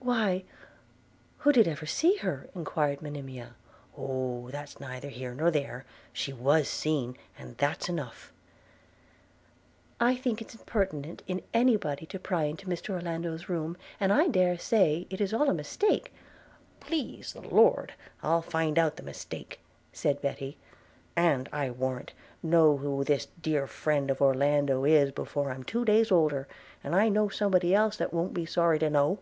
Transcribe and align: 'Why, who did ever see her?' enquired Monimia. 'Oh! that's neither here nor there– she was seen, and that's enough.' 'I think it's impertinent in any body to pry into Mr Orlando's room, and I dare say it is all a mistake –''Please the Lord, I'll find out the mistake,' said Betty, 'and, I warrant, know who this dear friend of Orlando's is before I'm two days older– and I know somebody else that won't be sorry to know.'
'Why, 0.00 0.44
who 1.40 1.52
did 1.52 1.68
ever 1.68 1.84
see 1.84 2.16
her?' 2.16 2.48
enquired 2.54 3.02
Monimia. 3.02 3.56
'Oh! 3.94 4.48
that's 4.50 4.80
neither 4.80 5.10
here 5.10 5.34
nor 5.34 5.50
there– 5.50 5.84
she 6.20 6.32
was 6.32 6.66
seen, 6.66 7.14
and 7.36 7.58
that's 7.58 7.90
enough.' 7.90 8.32
'I 10.00 10.16
think 10.16 10.40
it's 10.40 10.54
impertinent 10.54 11.22
in 11.26 11.42
any 11.52 11.76
body 11.76 12.06
to 12.06 12.18
pry 12.18 12.44
into 12.44 12.66
Mr 12.68 12.90
Orlando's 12.94 13.50
room, 13.50 13.76
and 14.00 14.10
I 14.10 14.28
dare 14.28 14.56
say 14.56 15.06
it 15.10 15.20
is 15.20 15.34
all 15.34 15.50
a 15.50 15.52
mistake 15.52 16.10
–''Please 16.80 17.34
the 17.34 17.42
Lord, 17.42 17.92
I'll 18.22 18.40
find 18.40 18.78
out 18.78 18.96
the 18.96 19.02
mistake,' 19.02 19.60
said 19.92 20.22
Betty, 20.22 20.56
'and, 21.16 21.50
I 21.52 21.68
warrant, 21.68 22.12
know 22.42 22.78
who 22.78 23.04
this 23.04 23.28
dear 23.42 23.66
friend 23.66 24.10
of 24.10 24.22
Orlando's 24.22 24.88
is 24.88 25.10
before 25.10 25.50
I'm 25.50 25.64
two 25.64 25.84
days 25.84 26.10
older– 26.10 26.48
and 26.84 26.94
I 26.96 27.10
know 27.10 27.28
somebody 27.28 27.74
else 27.74 27.98
that 27.98 28.14
won't 28.14 28.32
be 28.32 28.46
sorry 28.46 28.78
to 28.78 28.88
know.' 28.88 29.18